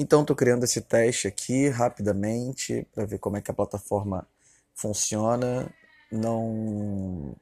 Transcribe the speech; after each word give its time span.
Então 0.00 0.22
estou 0.22 0.34
criando 0.34 0.64
esse 0.64 0.80
teste 0.80 1.28
aqui 1.28 1.68
rapidamente 1.68 2.86
para 2.94 3.04
ver 3.04 3.18
como 3.18 3.36
é 3.36 3.42
que 3.42 3.50
a 3.50 3.54
plataforma 3.54 4.26
funciona. 4.74 5.70
Não, 6.10 7.36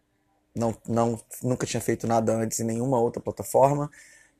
não, 0.52 0.76
não, 0.88 1.21
nunca 1.40 1.64
tinha 1.64 1.80
feito 1.80 2.04
nada 2.08 2.34
antes 2.34 2.58
em 2.58 2.64
nenhuma 2.64 2.98
outra 2.98 3.22
plataforma, 3.22 3.88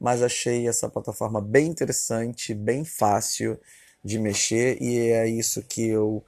mas 0.01 0.21
achei 0.21 0.67
essa 0.67 0.89
plataforma 0.89 1.41
bem 1.41 1.69
interessante, 1.69 2.53
bem 2.55 2.85
fácil 2.85 3.57
de 4.05 4.19
mexer 4.19 4.83
e 4.83 5.11
é 5.11 5.29
isso 5.29 5.63
que 5.63 5.87
eu 5.87 6.25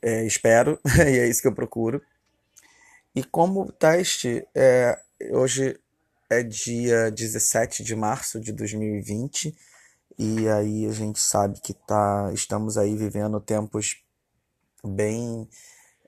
é, 0.00 0.24
espero 0.24 0.80
e 1.06 1.18
é 1.18 1.28
isso 1.28 1.42
que 1.42 1.48
eu 1.48 1.54
procuro. 1.54 2.00
E 3.14 3.22
como 3.22 3.70
teste, 3.72 4.46
é, 4.54 4.98
hoje 5.30 5.78
é 6.30 6.42
dia 6.42 7.10
17 7.10 7.84
de 7.84 7.94
março 7.94 8.40
de 8.40 8.50
2020 8.50 9.54
e 10.18 10.48
aí 10.48 10.86
a 10.86 10.92
gente 10.92 11.20
sabe 11.20 11.60
que 11.60 11.72
tá, 11.72 12.30
estamos 12.32 12.76
aí 12.76 12.96
vivendo 12.96 13.40
tempos 13.40 14.02
bem 14.84 15.48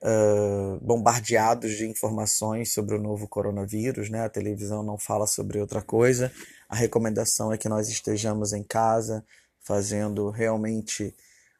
uh, 0.01 0.77
bombardeados 0.81 1.71
de 1.77 1.87
informações 1.87 2.73
sobre 2.73 2.95
o 2.95 3.01
novo 3.01 3.27
coronavírus, 3.27 4.09
né? 4.09 4.25
A 4.25 4.29
televisão 4.29 4.83
não 4.83 4.97
fala 4.97 5.25
sobre 5.25 5.59
outra 5.59 5.81
coisa. 5.81 6.31
A 6.67 6.75
recomendação 6.75 7.53
é 7.53 7.57
que 7.57 7.69
nós 7.69 7.87
estejamos 7.87 8.51
em 8.51 8.63
casa, 8.63 9.23
fazendo 9.61 10.29
realmente 10.29 11.15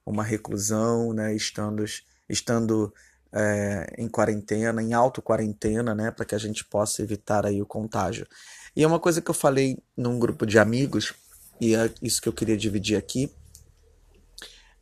uma 0.05 0.23
reclusão, 0.23 1.13
né? 1.13 1.33
Estando, 1.33 1.85
estando 2.27 2.93
é, 3.31 3.93
em 3.97 4.09
quarentena, 4.09 4.81
em 4.81 4.93
auto-quarentena, 4.93 5.95
né? 5.95 6.11
Para 6.11 6.25
que 6.25 6.35
a 6.35 6.39
gente 6.39 6.65
possa 6.65 7.01
evitar 7.01 7.45
aí 7.45 7.61
o 7.61 7.65
contágio. 7.65 8.27
E 8.75 8.83
é 8.83 8.87
uma 8.87 8.99
coisa 8.99 9.21
que 9.21 9.29
eu 9.29 9.35
falei 9.35 9.77
num 9.95 10.17
grupo 10.17 10.45
de 10.45 10.57
amigos, 10.57 11.13
e 11.61 11.75
é 11.75 11.93
isso 12.01 12.19
que 12.19 12.27
eu 12.27 12.33
queria 12.33 12.57
dividir 12.57 12.97
aqui, 12.97 13.31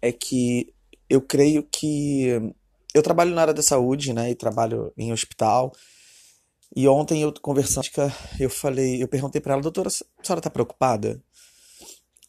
é 0.02 0.14
que 0.14 0.74
eu 1.10 1.22
creio 1.22 1.62
que 1.64 2.54
eu 2.94 3.04
trabalho 3.04 3.36
na 3.36 3.42
área 3.42 3.54
da 3.54 3.62
saúde, 3.62 4.14
né, 4.14 4.32
e 4.32 4.36
trabalho 4.36 4.94
em 4.98 5.12
hospital. 5.12 5.74
E 6.74 6.88
ontem 6.88 7.22
eu 7.22 7.34
conversando, 7.42 7.88
eu 8.40 8.50
falei, 8.50 9.04
eu 9.04 9.08
perguntei 9.10 9.42
para 9.42 9.54
ela, 9.54 9.62
doutora, 9.62 9.90
a 9.90 10.24
senhora 10.24 10.42
tá 10.42 10.50
preocupada? 10.50 11.22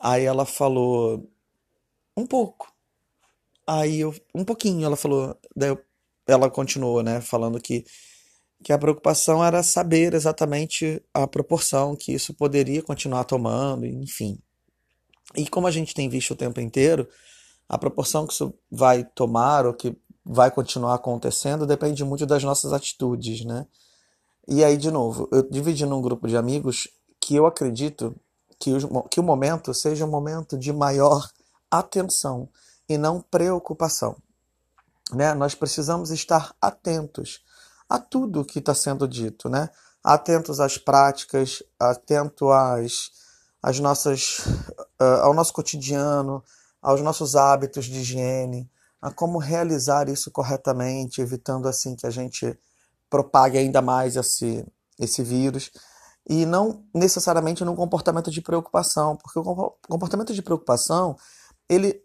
Aí 0.01 0.25
ela 0.25 0.45
falou, 0.45 1.31
um 2.17 2.27
pouco. 2.27 2.73
Aí 3.67 4.01
eu, 4.01 4.12
um 4.34 4.45
pouquinho, 4.45 4.84
ela 4.84 4.97
falou, 4.97 5.39
daí 5.55 5.69
eu, 5.69 5.78
ela 6.27 6.51
continuou, 6.51 7.05
né, 7.05 7.21
falando 7.21 7.61
que 7.61 7.84
que 8.62 8.72
a 8.72 8.78
preocupação 8.78 9.44
era 9.44 9.62
saber 9.62 10.14
exatamente 10.14 11.03
a 11.14 11.27
proporção 11.27 11.97
que 11.97 12.12
isso 12.12 12.34
poderia 12.34 12.83
continuar 12.83 13.25
tomando, 13.25 13.86
enfim. 13.86 14.39
E 15.34 15.48
como 15.48 15.66
a 15.66 15.70
gente 15.70 15.94
tem 15.94 16.08
visto 16.08 16.33
o 16.33 16.36
tempo 16.36 16.61
inteiro, 16.61 17.08
a 17.69 17.78
proporção 17.78 18.27
que 18.27 18.33
isso 18.33 18.53
vai 18.70 19.05
tomar 19.05 19.64
ou 19.64 19.72
que 19.72 19.97
vai 20.25 20.50
continuar 20.50 20.94
acontecendo 20.94 21.66
depende 21.66 22.05
muito 22.05 22.27
das 22.27 22.44
nossas 22.44 22.72
atitudes, 22.72 23.44
né? 23.44 23.66
E 24.47 24.64
aí, 24.64 24.77
de 24.77 24.91
novo, 24.91 25.28
eu 25.33 25.48
dividi 25.48 25.86
num 25.86 26.03
grupo 26.03 26.27
de 26.27 26.36
amigos 26.36 26.88
que 27.20 27.36
eu 27.36 27.47
acredito 27.47 28.14
que, 28.58 28.72
o 28.72 29.03
que 29.05 29.20
o 29.20 29.22
momento 29.22 29.72
seja 29.72 30.05
um 30.05 30.11
momento 30.11 30.58
de 30.58 30.72
maior 30.72 31.28
atenção 31.70 32.48
e 32.88 32.98
não 32.98 33.20
preocupação. 33.20 34.16
Né? 35.12 35.33
Nós 35.34 35.55
precisamos 35.55 36.11
estar 36.11 36.55
atentos 36.61 37.41
a 37.91 37.99
tudo 37.99 38.45
que 38.45 38.61
está 38.61 38.73
sendo 38.73 39.09
dito, 39.09 39.49
né? 39.49 39.69
Atentos 40.03 40.61
às 40.61 40.79
práticas, 40.79 41.61
atento 41.79 42.49
às, 42.51 43.11
às 43.61 43.81
nossas, 43.81 44.39
uh, 45.03 45.23
ao 45.23 45.35
nosso 45.35 45.53
cotidiano, 45.53 46.43
aos 46.81 47.01
nossos 47.03 47.35
hábitos 47.35 47.87
de 47.87 47.99
higiene, 47.99 48.71
a 49.03 49.11
como 49.11 49.39
realizar 49.39 50.09
isso 50.09 50.31
corretamente, 50.31 51.21
evitando 51.21 51.67
assim 51.67 51.97
que 51.97 52.07
a 52.07 52.11
gente 52.11 52.56
propague 53.11 53.59
ainda 53.59 53.83
mais 53.83 54.15
esse, 54.15 54.65
esse 54.99 55.23
vírus 55.25 55.73
e 56.29 56.47
não 56.47 56.84
necessariamente 56.95 57.65
num 57.65 57.75
comportamento 57.75 58.31
de 58.31 58.41
preocupação, 58.41 59.17
porque 59.17 59.39
o 59.39 59.75
comportamento 59.89 60.33
de 60.33 60.43
preocupação 60.43 61.17
ele, 61.69 62.00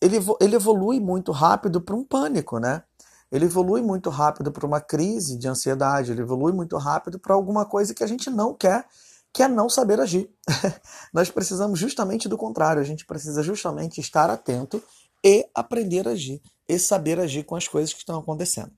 ele, 0.00 0.16
ele 0.40 0.56
evolui 0.56 0.98
muito 0.98 1.30
rápido 1.30 1.80
para 1.80 1.94
um 1.94 2.04
pânico, 2.04 2.58
né? 2.58 2.82
Ele 3.30 3.46
evolui 3.46 3.82
muito 3.82 4.08
rápido 4.08 4.52
para 4.52 4.66
uma 4.66 4.80
crise 4.80 5.36
de 5.36 5.48
ansiedade, 5.48 6.12
ele 6.12 6.22
evolui 6.22 6.52
muito 6.52 6.76
rápido 6.76 7.18
para 7.18 7.34
alguma 7.34 7.64
coisa 7.64 7.94
que 7.94 8.04
a 8.04 8.06
gente 8.06 8.30
não 8.30 8.54
quer, 8.54 8.86
que 9.32 9.42
é 9.42 9.48
não 9.48 9.68
saber 9.68 10.00
agir. 10.00 10.30
Nós 11.12 11.30
precisamos 11.30 11.78
justamente 11.78 12.28
do 12.28 12.38
contrário, 12.38 12.80
a 12.80 12.84
gente 12.84 13.04
precisa 13.04 13.42
justamente 13.42 14.00
estar 14.00 14.30
atento 14.30 14.82
e 15.24 15.48
aprender 15.54 16.06
a 16.06 16.12
agir 16.12 16.40
e 16.68 16.78
saber 16.78 17.18
agir 17.18 17.44
com 17.44 17.56
as 17.56 17.66
coisas 17.66 17.92
que 17.92 17.98
estão 17.98 18.18
acontecendo. 18.18 18.72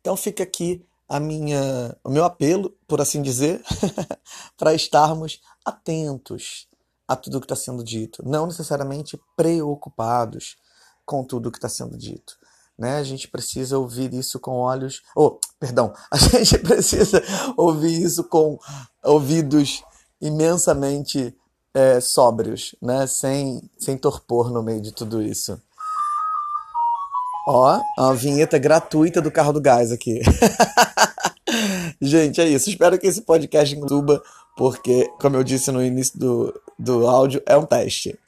Então 0.00 0.16
fica 0.16 0.42
aqui 0.42 0.84
a 1.08 1.18
minha, 1.18 1.96
o 2.04 2.10
meu 2.10 2.24
apelo, 2.24 2.76
por 2.86 3.00
assim 3.00 3.20
dizer, 3.22 3.62
para 4.56 4.74
estarmos 4.74 5.40
atentos 5.64 6.68
a 7.06 7.16
tudo 7.16 7.40
que 7.40 7.46
está 7.46 7.56
sendo 7.56 7.82
dito, 7.82 8.22
não 8.24 8.46
necessariamente 8.46 9.20
preocupados 9.36 10.56
com 11.04 11.24
tudo 11.24 11.50
que 11.50 11.58
está 11.58 11.68
sendo 11.68 11.98
dito. 11.98 12.38
Né? 12.80 12.96
A 12.96 13.02
gente 13.02 13.28
precisa 13.28 13.78
ouvir 13.78 14.14
isso 14.14 14.40
com 14.40 14.52
olhos, 14.52 15.02
oh, 15.14 15.38
perdão, 15.58 15.92
a 16.10 16.16
gente 16.16 16.56
precisa 16.60 17.22
ouvir 17.54 18.02
isso 18.02 18.24
com 18.24 18.58
ouvidos 19.04 19.84
imensamente 20.18 21.36
é, 21.74 22.00
sóbrios, 22.00 22.74
né? 22.80 23.06
Sem, 23.06 23.60
sem 23.78 23.98
torpor 23.98 24.50
no 24.50 24.62
meio 24.62 24.80
de 24.80 24.92
tudo 24.92 25.22
isso. 25.22 25.60
Ó, 27.46 27.80
a 27.98 28.12
vinheta 28.14 28.58
gratuita 28.58 29.20
do 29.20 29.30
carro 29.30 29.52
do 29.52 29.60
gás 29.60 29.92
aqui. 29.92 30.22
Gente, 32.00 32.40
é 32.40 32.48
isso. 32.48 32.70
Espero 32.70 32.98
que 32.98 33.06
esse 33.06 33.20
podcast 33.20 33.78
suba, 33.88 34.22
porque, 34.56 35.06
como 35.20 35.36
eu 35.36 35.44
disse 35.44 35.70
no 35.70 35.84
início 35.84 36.18
do, 36.18 36.60
do 36.78 37.06
áudio, 37.06 37.42
é 37.44 37.56
um 37.58 37.66
teste. 37.66 38.18